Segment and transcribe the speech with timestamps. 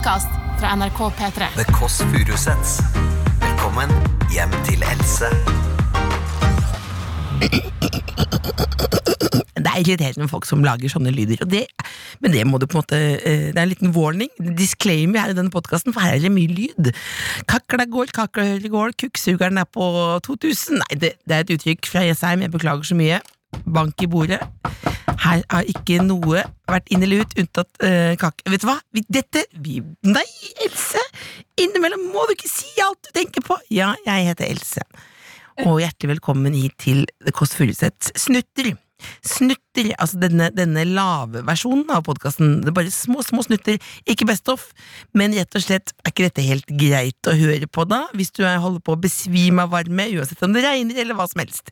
[0.00, 1.46] podkast fra NRK P3.
[1.56, 2.78] The Kåss Furuseths.
[3.42, 3.90] Velkommen
[4.32, 5.28] hjem til Else.
[9.60, 11.42] Det er irriterende med folk som lager sånne lyder.
[11.44, 11.66] Og det,
[12.24, 14.32] men det må du på en måte eh, Det er en liten warning.
[14.40, 16.94] Disclaimer her i denne podkasten, for her er det mye lyd.
[17.50, 19.84] Kakla går, kakla går, kukksugeren er på
[20.24, 23.20] 2000 Nei, det, det er et uttrykk fra Jessheim, jeg beklager så mye.
[23.68, 24.40] Bank i bordet.
[25.20, 28.46] Her har ikke noe vært inn eller ut, unntatt uh, kake...
[28.48, 28.78] Vet du hva?
[28.96, 30.26] Vi, dette vi, Nei,
[30.64, 31.02] Else!
[31.60, 33.58] Innimellom må du ikke si alt du tenker på!
[33.74, 34.84] Ja, jeg heter Else.
[35.66, 38.72] Og hjertelig velkommen hit til The Kåss Furuseths Snutter.
[39.26, 42.60] Snutter, altså denne, denne lave versjonen av podkasten.
[42.64, 43.78] Det er bare små, små snutter,
[44.08, 44.68] ikke Best of,
[45.16, 48.42] men rett og slett er ikke dette helt greit å høre på da, hvis du
[48.44, 51.70] er- holder på å besvime av varme, uansett om det regner eller hva som helst.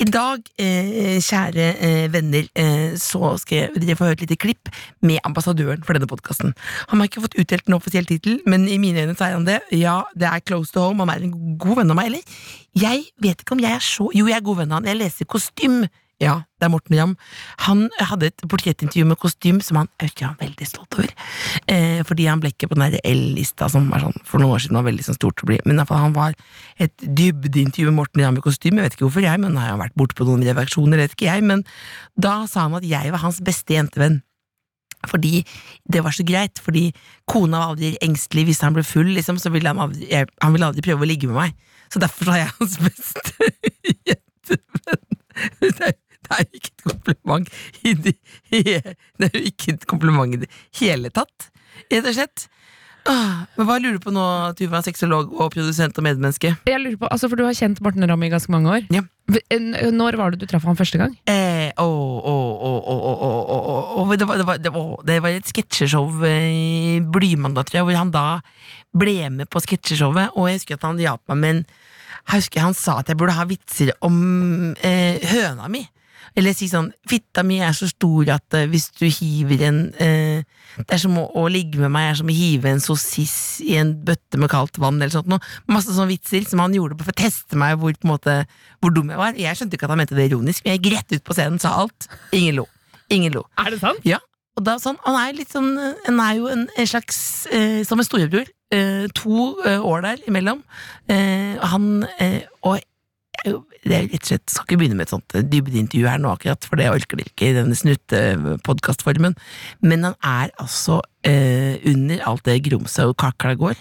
[0.00, 4.68] I dag, eh, kjære eh, venner, eh, så skal dere få høre et lite klipp
[5.02, 6.54] med ambassadøren for denne podkasten.
[6.88, 9.44] Han har ikke fått utdelt en offisiell tittel, men i mine øyne så er han
[9.48, 9.60] det.
[9.72, 12.22] Ja, det er close to home, han er en god venn av meg, eller?
[12.74, 14.98] Jeg vet ikke om jeg er så Jo, jeg er god venn av han, jeg
[15.02, 15.82] leser kostym.
[16.22, 17.12] Ja, det er Morten Ramm.
[17.66, 21.10] Han hadde et portrettintervju med kostym som han jeg ikke han veldig stolt over.
[21.66, 24.78] Eh, fordi han ble ikke på den L-lista som var sånn, for noen år siden
[24.78, 25.58] var veldig sånn stort å bli.
[25.66, 26.36] Men iallfall, han var
[26.78, 28.78] et dybdeintervju med Morten Ramm i kostym.
[28.78, 31.30] Jeg vet ikke hvorfor jeg, men har jo vært borte på noen redaksjoner, vet ikke
[31.32, 31.46] jeg.
[31.48, 31.64] Men
[32.14, 34.22] da sa han at jeg var hans beste jentevenn.
[35.10, 35.42] Fordi
[35.90, 36.92] det var så greit, fordi
[37.26, 40.54] kona var aldri engstelig hvis han ble full, liksom, så ville han aldri, jeg, han
[40.54, 41.56] ville aldri prøve å ligge med meg.
[41.90, 43.50] Så derfor var jeg hans beste
[44.08, 45.08] jentevenn.
[45.58, 45.96] Det er,
[46.38, 47.52] er ikke et kompliment
[47.82, 48.16] i det,
[48.52, 51.50] det er jo ikke et kompliment i det hele tatt,
[51.92, 52.48] rett og slett.
[53.02, 54.24] Men Hva lurer du på nå,
[54.58, 56.52] Tuva, sexolog og produsent og medmenneske?
[56.68, 58.86] Jeg lurer på, altså For du har kjent Morten Ramm i ganske mange år.
[58.94, 59.02] Ja.
[59.32, 61.14] Når var det du traff ham første gang?
[61.30, 61.86] Eh, å,
[62.30, 62.34] å,
[64.18, 68.26] det, var, det var et sketsjeshow i Blymandag, tror jeg, hvor han da
[68.94, 70.36] ble med på sketsjeshowet.
[70.36, 71.64] Og jeg husker at han hjalp meg med en
[72.22, 74.16] Jeg husker han sa at jeg burde ha vitser om
[74.78, 75.82] eh, høna mi.
[76.38, 80.42] Eller si sånn Fitta mi er så stor at eh, hvis du hiver en eh,
[80.78, 83.34] Det er som å, å ligge med meg er som å hive en sossis
[83.64, 85.42] i en bøtte med kaldt vann, eller sånt noe.
[85.70, 88.42] Masse sånne vitser som han gjorde for å teste meg hvor, på måte,
[88.80, 89.38] hvor dum jeg var.
[89.38, 91.60] Jeg skjønte ikke at han mente det ironisk, men jeg gikk rett ut på scenen,
[91.62, 92.08] sa alt.
[92.36, 92.66] Ingen lo.
[93.12, 93.44] Ingen lo.
[93.60, 94.00] Er det sant?
[94.08, 94.22] Ja,
[94.58, 95.70] og da sånn, han er litt sånn
[96.04, 98.50] Han er jo en, en slags eh, Som en storebror.
[98.72, 100.62] Eh, to eh, år der imellom.
[101.08, 102.06] Eh, han
[102.62, 102.80] Og
[103.46, 106.20] jo- det er rett og slett Skal ikke begynne med et sånt eh, dybdeintervju her
[106.22, 109.36] nå, akkurat, for det orker dere ikke i denne snuttepodkastformen.
[109.82, 113.80] Men han er altså eh, under alt det grumset og kakla går.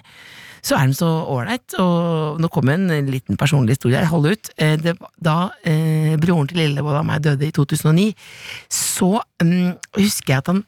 [0.61, 4.51] Så er han så ålreit, og nå kommer en liten personlig historie her, hold ut.
[4.61, 8.11] Eh, det, da eh, broren til Lillebolla og meg døde i 2009,
[8.69, 10.63] så mm, husker jeg at han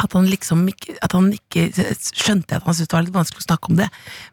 [0.00, 1.66] at han liksom ikke, at han ikke
[2.00, 3.88] skjønte at han syntes det var litt vanskelig å snakke om det,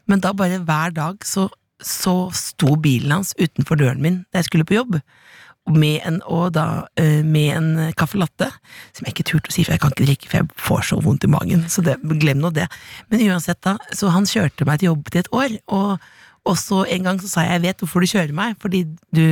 [0.08, 1.50] men da bare hver dag så,
[1.84, 5.00] så sto bilen hans utenfor døren min da jeg skulle på jobb,
[5.70, 8.48] med en, og da eh, med en caffè latte,
[8.96, 10.98] som jeg ikke turte å si, for jeg kan ikke drikke, for jeg får så
[11.04, 12.66] vondt i magen, så det, glem nå det.
[13.12, 16.10] Men uansett, da, så han kjørte meg til jobb til et år, og,
[16.48, 19.24] og så en gang så sa jeg, jeg vet hvorfor du kjører meg, fordi du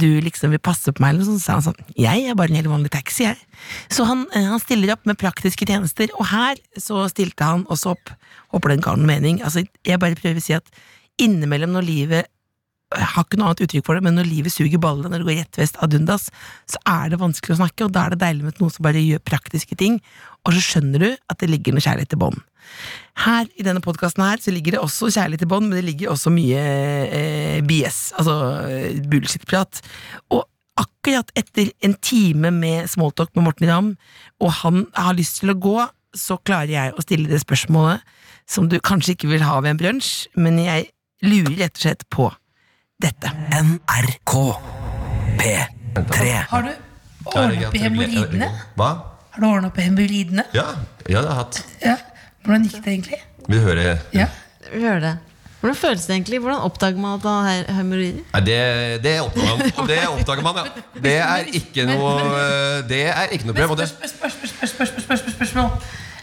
[0.00, 2.34] du liksom vil passe på meg, eller noe sånt, så sa han sånn, jeg er
[2.38, 3.38] bare en helt vanlig taxi, jeg.
[3.94, 7.92] Så han, eh, han stiller opp med praktiske tjenester, og her så stilte han også
[7.94, 8.10] opp,
[8.54, 10.66] håper den ga noen mening, altså jeg bare prøver å si at
[11.22, 12.30] innimellom når livet,
[12.94, 15.26] jeg har ikke noe annet uttrykk for det, men når livet suger ballene, når det
[15.28, 16.28] går rett vest ad undas,
[16.70, 19.02] så er det vanskelig å snakke, og da er det deilig med noen som bare
[19.02, 19.98] gjør praktiske ting,
[20.44, 22.38] og så skjønner du at det ligger noe kjærlighet i bånd.
[23.24, 26.14] Her i denne podkasten her så ligger det også kjærlighet i bånd, men det ligger
[26.14, 26.62] også mye
[27.08, 28.38] eh, BS, altså
[28.68, 29.82] eh, bullshit-prat.
[30.34, 30.46] Og
[30.80, 33.92] akkurat etter en time med smalltalk med Morten Ramm,
[34.42, 35.78] og han har lyst til å gå,
[36.14, 38.02] så klarer jeg å stille det spørsmålet
[38.50, 40.90] som du kanskje ikke vil ha ved en brunsj, men jeg
[41.24, 42.28] lurer rett og slett på
[43.02, 43.32] dette.
[43.50, 44.34] NRK
[45.40, 46.30] P3.
[46.50, 46.72] Har du
[47.32, 48.48] ordnet opp i hemoroidene?
[48.78, 48.90] Hva?
[49.34, 50.46] Har du ordnet opp i hemoroidene?
[50.56, 50.66] Ja,
[51.08, 51.62] ja, det har jeg hatt.
[51.84, 51.96] Ja.
[52.44, 53.22] Hvordan gikk det egentlig?
[53.46, 53.94] Vil du høre?
[54.14, 54.28] Ja.
[54.70, 55.14] Vi hører det.
[55.64, 56.38] Hvordan føles det egentlig?
[56.44, 58.24] Hvordan oppdager man at man har hemoroider?
[58.44, 58.58] Det,
[59.04, 59.14] det.
[59.88, 60.82] Det oppdager man, ja.
[61.06, 62.16] Det er ikke noe
[62.88, 63.88] Det er ikke noe problem.
[64.68, 65.70] Spørsmål.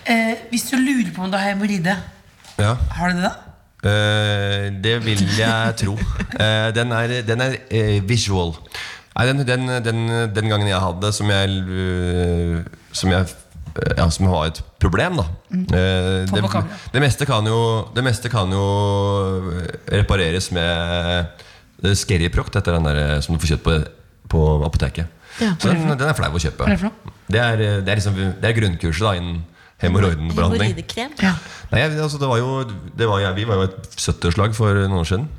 [0.05, 1.97] Eh, hvis du lurer på om du har hemoroide,
[2.57, 2.75] ja.
[2.97, 3.50] har du det da?
[3.81, 5.97] Eh, det vil jeg tro.
[6.37, 8.53] Eh, den er, den er eh, visual.
[9.15, 10.01] Nei, den, den, den,
[10.35, 11.49] den gangen jeg hadde som jeg
[12.95, 13.25] Som jeg
[13.97, 15.23] ja, som var et problem, da.
[15.49, 15.61] Mm.
[15.69, 16.41] Det,
[16.91, 18.65] det, meste kan jo, det meste kan jo
[19.87, 23.77] repareres med Skerryproct, etter den der som du får kjøpt på,
[24.33, 25.07] på apoteket.
[25.39, 25.53] Ja.
[25.55, 26.67] Så den, den er flau å kjøpe.
[26.67, 26.91] Det?
[27.31, 29.39] Det er, det er, liksom, det er grunnkurset da, innen
[29.81, 30.71] hemoroidenbehandling.
[30.71, 31.13] Hemoroidekrem.
[31.71, 32.63] Nei, altså, det var jo,
[32.97, 35.29] det var, jeg, Vi var jo et 70-årslag for noen år siden.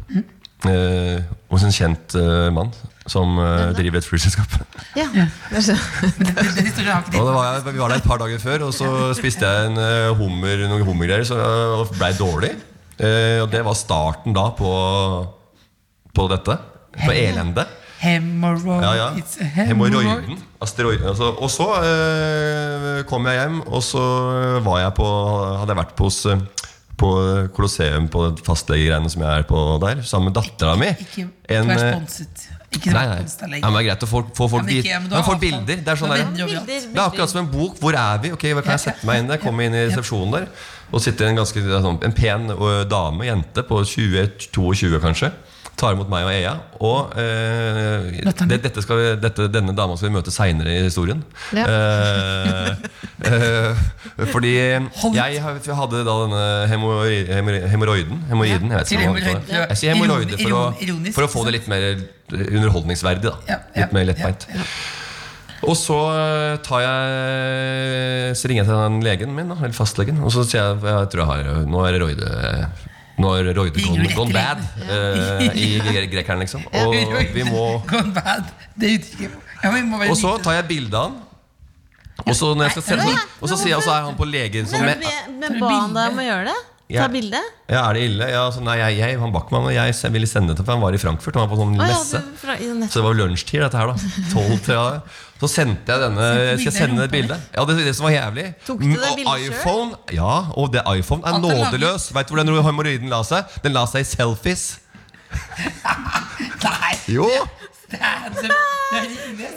[0.71, 1.19] Eh,
[1.50, 2.71] hos en kjent eh, mann
[3.11, 4.53] som eh, driver et flyselskap.
[4.93, 5.06] Ja.
[5.53, 9.79] Og det var, vi var der et par dager før, og så spiste jeg en
[9.81, 11.39] eh, hummer, noen hummergreier så,
[11.81, 12.53] og ble dårlig.
[13.03, 14.73] Eh, og det var starten da på,
[16.15, 16.59] på dette.
[16.93, 17.81] På elendet.
[18.02, 18.82] Hemorrhoid.
[18.82, 19.08] Ja, ja.
[19.20, 20.02] It's a hemorrhoid.
[20.02, 20.40] Hemoroiden.
[20.62, 21.06] Asteroiden.
[21.12, 21.28] Altså.
[21.38, 24.02] Og så eh, kom jeg hjem, og så
[24.64, 25.10] var jeg på,
[25.60, 26.43] hadde jeg vært på hos eh,
[27.02, 27.12] på
[27.54, 30.90] Colosseum på fastlegegreiene som jeg er på der, sammen med dattera mi.
[31.02, 32.44] Ikke En, eh, sponset.
[32.72, 33.58] Ikke Nei, nei.
[33.60, 34.87] Ja, men det er greit å få, få folk, dit.
[34.87, 35.82] men ja, men får bilder.
[35.84, 36.31] Det er sånn er der.
[36.38, 37.76] Bilder, det er akkurat som en bok.
[37.82, 38.31] Hvor er vi?
[38.32, 39.43] Ok, Kan jeg sette meg inn der?
[39.43, 40.46] Komme inn i resepsjonen der.
[40.90, 42.48] Og sitter en ganske sånn, En pen
[42.88, 45.31] dame, jente på 20-22 kanskje.
[45.80, 46.52] Tar imot meg og Ea.
[46.84, 51.22] Og eh, det, dette skal vi, dette, denne dama skal vi møte seinere i historien.
[51.56, 51.64] Ja.
[51.66, 52.84] Eh,
[53.32, 53.82] eh,
[54.30, 54.86] fordi jeg
[55.16, 55.42] jeg
[55.78, 58.20] hadde da denne hemoroi- hemoroi- hemoroiden.
[58.30, 59.36] Hemoroiden, jeg vet ikke hva det.
[59.72, 61.88] Jeg sier hemoroide for, for å få det litt mer
[62.32, 63.32] underholdningsverdig.
[63.32, 64.46] da Litt mer lettbeint.
[65.62, 70.32] Og så eh, tar jeg Så ringer jeg til den legen min, eller fastlegen, og
[70.34, 72.32] så sier jeg jeg tror jeg har Nå er det roide
[73.20, 76.64] Nå er roide Ringer du gone, gone bad uh, i gre- grekeren, liksom.
[76.81, 76.94] Og
[77.35, 78.12] vi må Gone
[80.09, 81.20] Og så tar jeg bilde av han.
[82.23, 84.26] Og så, når jeg skal sende, og så sier jeg, og så er han på
[84.29, 86.59] legen som Men, med, men ba han deg om å gjøre det?
[86.93, 87.09] Ta Ja.
[87.09, 87.41] bilde?
[87.73, 88.27] Ja, er det ille?
[88.29, 90.93] Ja, altså, nei, jeg, jeg, han Backman og jeg ville sende det For han var
[90.93, 91.35] i Frankfurt.
[91.39, 92.21] Han var på sånn ja, messe.
[92.21, 92.56] du, fra.
[92.61, 94.11] Så det var lunsjtid, dette her, da.
[94.35, 95.00] 12 til, ja.
[95.43, 96.27] Så sendte jeg denne
[96.61, 97.49] Skal jeg sende det bildet?
[97.56, 98.44] Ja, det, det som var jævlig.
[98.67, 99.56] Tok du det og bildet selv?
[99.56, 102.11] iPhone, ja, og det iPhone er nådeløs.
[102.15, 103.56] Vet du hvor den hemoroiden la seg?
[103.65, 104.69] Den la seg i selfies.
[106.62, 107.27] Nei, Jo!
[107.93, 109.49] det er det er rimelig.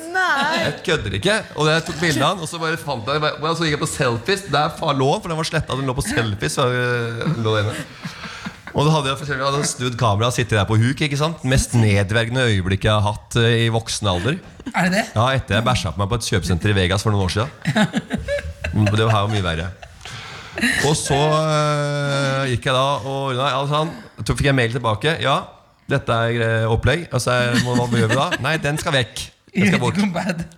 [0.66, 1.38] Jeg kødder ikke.
[1.56, 3.84] Og jeg tok bilde av den, og så bare fant jeg Og så gikk jeg
[3.86, 4.46] på selfies.
[4.52, 5.78] Der far lå, for den var sletta.
[5.78, 6.58] Den lå på selfies.
[6.58, 6.68] så
[7.40, 7.58] lå.
[8.76, 11.02] Og da hadde jeg, for eksempel, hadde snudd kameraet og sittet der på huk.
[11.06, 11.44] ikke sant?
[11.48, 14.40] Mest nedverdigende øyeblikket jeg har hatt eh, i voksen alder.
[14.74, 15.04] Er det det?
[15.16, 17.52] Ja, etter jeg bæsja på meg på et kjøpesenter i Vegas for noen år siden.
[18.76, 19.70] Det var jo mye verre.
[20.90, 25.16] Og så øh, gikk jeg da og ordna altså, han, Så fikk jeg mail tilbake.
[25.24, 25.38] Ja,
[25.92, 27.08] dette er opplegg.
[27.16, 28.28] Og så er, hva, hva gjør vi da?
[28.44, 29.24] Nei, den skal vekk.
[29.56, 30.00] Den skal bort.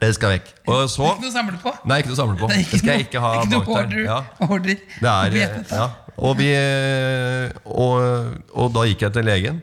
[0.02, 0.48] Det skal vekk.
[0.68, 1.74] Og så Ikke noe å samle på.
[1.86, 2.48] Nei, ikke noe å samle på.
[2.50, 4.04] Det ikke Det skal jeg ikke ha ikke bak der.
[4.08, 4.20] Ja.
[4.48, 4.78] order.
[5.02, 5.38] Det er,
[5.78, 5.88] ja.
[6.18, 6.50] og, vi,
[7.66, 7.98] og,
[8.58, 9.62] og da gikk jeg til legen.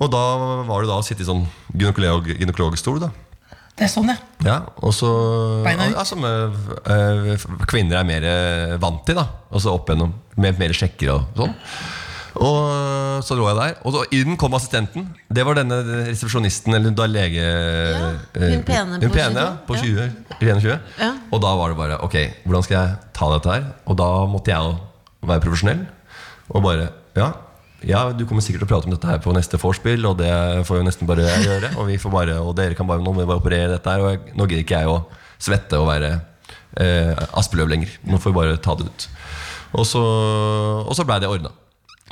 [0.00, 0.22] Og da
[0.66, 3.00] var det da å sitte i sånn gynekolog, gynekologstol.
[3.04, 3.10] da
[3.78, 4.16] Det er sånn, ja.
[4.46, 5.10] ja, og så
[5.64, 5.96] Beina ut.
[5.96, 9.18] ja, Som eh, kvinner er mer eh, vant til.
[9.20, 11.54] da Altså opp gjennom med mer sjekker og sånn.
[12.42, 15.06] Og så lå jeg der, og så inn kom assistenten.
[15.30, 17.44] Det var denne resepsjonisten, eller da lege...
[18.34, 20.08] hun eh, pene hun på pene, ja, på 20,
[20.40, 20.74] 21.
[20.98, 21.12] Ja.
[21.30, 23.70] Og da var det bare Ok, hvordan skal jeg ta dette her?
[23.86, 25.86] Og da måtte jeg jo være profesjonell.
[26.50, 27.30] Og bare Ja,
[27.86, 30.34] ja du kommer sikkert til å prate om dette her på neste vorspiel, og det
[30.66, 31.74] får jo nesten bare jeg gjøre.
[31.78, 34.02] Og, vi får bare, og dere kan bare, nå må vi bare operere dette her.
[34.02, 35.02] Og jeg, nå gidder ikke jeg å
[35.38, 36.16] svette og være
[36.82, 37.94] eh, Aspeløv lenger.
[38.10, 39.12] Nå får vi bare ta det ut.
[39.74, 40.02] Og så,
[40.82, 41.54] og så blei det ordna.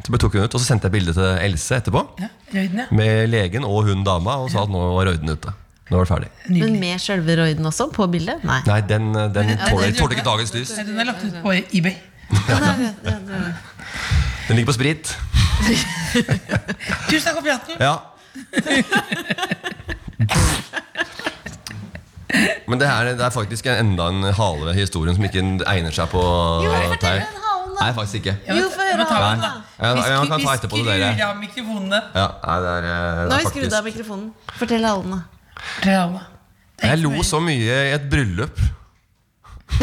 [0.03, 2.01] Så tok hun ut, og så sendte jeg bilde til Else etterpå.
[2.21, 2.27] ja.
[2.53, 2.87] Røyden, ja.
[2.93, 5.51] Med legen og hun dama, og sa at nå var røyden ute.
[5.91, 6.29] Nå var det ferdig.
[6.53, 8.45] Men med sjølve røyden også, på bildet?
[8.45, 8.61] Nei.
[8.67, 10.71] Nei, den, den Ja, tåler ikke dagens lys.
[10.79, 11.95] Den er lagt ut på eBay.
[14.49, 15.19] Den ligger på sprit.
[17.09, 17.75] Tusen takk for praten.
[17.79, 17.97] Ja.
[22.69, 26.09] Men det, her, det er faktisk enda en hale ved historien som ikke egner seg
[26.13, 26.23] på
[26.65, 26.71] Jo,
[27.83, 28.35] Nei, faktisk ikke.
[28.49, 29.41] Jo, få høre ta den,
[29.99, 31.09] Vi kan ta etterpå dere.
[31.13, 32.01] skrur av mikrofonene.
[32.15, 34.29] Ja, nei, det er, eh, det Nå er har vi skrudd av faktisk mikrofonen.
[34.61, 35.17] Fortell alle.
[35.17, 35.61] da.
[35.75, 36.23] Fortell alle.
[36.83, 38.59] Det Jeg lo så mye i et bryllup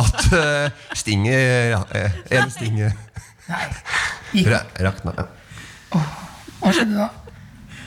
[0.00, 2.90] at uh, stinget ja, eh, En stinge
[3.50, 3.66] Nei.
[4.34, 4.48] Gikk.
[4.50, 5.12] ra- rakna.
[5.18, 6.02] Ja.
[6.60, 7.08] Hva skjedde da?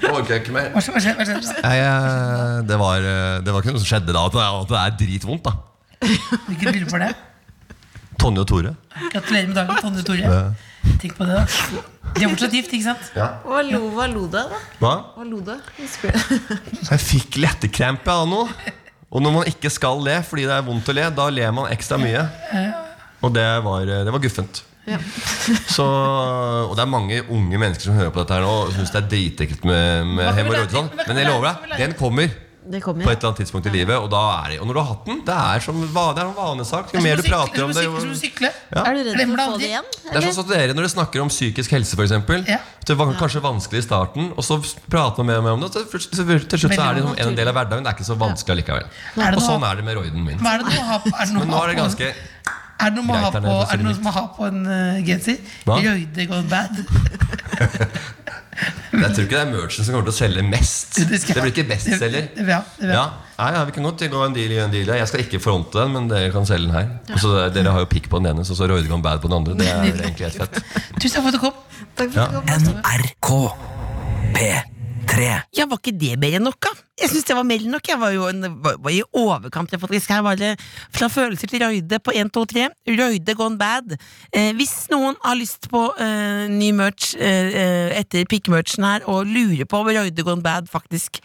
[0.03, 0.69] Jeg ikke mer.
[0.73, 1.67] Hva skjedde, hva skjedde, hva skjedde da?
[1.67, 4.23] Nei, eh, det, var, eh, det var ikke noe som skjedde da.
[4.27, 5.43] At det er, at det er dritvondt.
[5.47, 5.53] da
[6.47, 7.11] Hvilket bryllup var det?
[8.23, 8.75] Tonje og Tore.
[9.11, 10.23] Gratulerer med dagen, Tonje og Tore.
[10.23, 10.93] Ja.
[11.01, 11.81] Tenk på det, da.
[12.13, 13.09] De er fortsatt gift, ikke sant?
[13.17, 14.61] Hva lo, hva lo du av, da?
[14.79, 14.93] Hva?
[15.17, 15.71] Hva lo du av?
[15.79, 16.35] Husker du?
[16.87, 18.73] Jeg fikk lettekrempe av noe.
[19.13, 21.71] Og når man ikke skal le fordi det er vondt å le, da ler man
[21.73, 22.23] ekstra mye.
[23.23, 24.63] Og det var, det var guffent.
[24.87, 24.97] Ja.
[25.71, 28.91] Så, og det er mange unge mennesker som hører på dette her nå og syns
[28.91, 30.89] det er dritekkelt med, med hemoroider.
[31.05, 32.33] Men jeg lover deg, den kommer
[32.65, 33.97] Det kommer på et eller annet tidspunkt i livet.
[33.99, 36.21] Og, da er det, og når du har hatt den, det er som det er
[36.23, 36.93] en vanesak.
[36.95, 37.91] Jo mer du prater om det, jo.
[38.71, 38.83] Ja.
[38.83, 39.89] Er du redd for å få det igjen?
[40.05, 42.13] Det er sånn som dere når dere snakker om psykisk helse, f.eks.
[42.47, 42.59] Ja.
[42.87, 45.71] Det var kanskje vanskelig i starten, og så prater man mer og mer om det.
[45.73, 47.83] Og til slutt så er det liksom en del av hverdagen.
[47.83, 48.87] Det er ikke så vanskelig allikevel.
[49.33, 50.39] Og sånn er det med roiden min.
[50.39, 52.13] Men nå er det ganske
[52.83, 55.37] Er det noe man har på, er det noe man har på en uh, genser?
[55.67, 56.81] Røyde gone bad.
[58.93, 60.97] Jeg tror ikke det er merchen som kommer til å selge mest.
[60.99, 62.27] Det Det, blir ikke bestselger.
[62.37, 63.05] Ja, Ja,
[63.37, 64.91] ja, ja, vi kan godt gå en deal i en deal.
[64.99, 66.91] Jeg skal ikke fronte den, men dere kan selge den her.
[67.13, 69.31] Og så Dere har jo pikk på den ene, så så Roide Gone Bad på
[69.31, 69.57] den andre.
[69.57, 70.61] Det er egentlig helt fett.
[70.99, 71.57] Tusen takk for at du kom.
[71.97, 73.49] Takk for at du kom.
[73.57, 74.72] NRK P3.
[75.53, 76.71] Ja, var ikke det mer enn nok, da?
[77.01, 77.87] Jeg synes det var mer enn nok.
[77.89, 79.73] Jeg var jo en, var, var i overkant.
[79.81, 80.09] faktisk.
[80.09, 80.53] Her var det
[80.93, 82.67] fra følelser til Røyde på 1, 2, 3.
[82.99, 83.95] Røyde gone bad.
[84.33, 89.25] Eh, hvis noen har lyst på eh, ny merch eh, eh, etter pikkmerchen her, og
[89.29, 91.21] lurer på om Røyde gone bad faktisk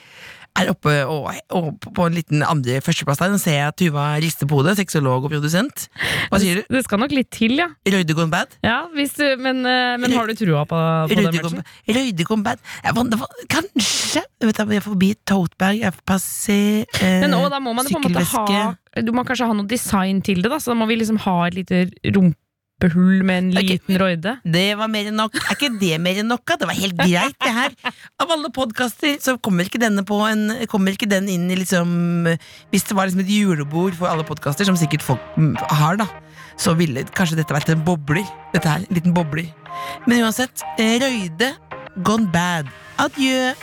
[0.63, 4.49] er oppe og, og på- en liten andre førsteplass der, nå ser jeg Tuva rister
[4.51, 5.87] på hodet, sexolog og produsent.
[6.31, 6.75] Hva sier du?
[6.77, 7.69] Det skal nok litt til, ja.
[7.89, 8.53] Røyde gone bad?
[8.65, 11.63] ja hvis du, men, eh, men har du trua på, på den matchen?
[11.89, 12.59] Røyde kom bad.
[13.49, 17.99] Kanskje vet, jeg er forbi Toteberg, jeg passer eh, Men nå, da må man på
[18.01, 20.89] en måte ha Du må kanskje ha noe design til det, da, så da må
[20.91, 21.85] vi liksom ha et lite
[22.83, 23.63] rumpehull med en Ok.
[23.69, 24.41] liten røyde.
[24.45, 25.35] Det var mer enn nok.
[25.35, 26.45] Er ikke det mer enn nok?
[26.47, 27.71] Det var helt greit, det her.
[28.21, 32.37] Av alle podkaster så kommer ikke denne på en Kommer ikke den inn i liksom
[32.73, 35.21] Hvis det var liksom et julebord for alle podkaster, som sikkert folk
[35.71, 36.07] har, da,
[36.57, 38.25] så ville kanskje dette vært en bobler.
[38.53, 39.51] Dette her, en liten bobler.
[40.07, 41.55] Men uansett, eh, Røyde
[42.03, 42.67] gone bad.
[42.99, 43.55] Adjø.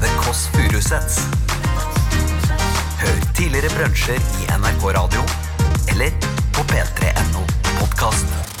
[0.00, 1.18] The Kåss Furuseths.
[2.98, 5.22] Hør tidligere brunsjer i NRK Radio
[5.88, 6.10] eller
[6.58, 7.40] på p3.no
[7.80, 8.57] podkast.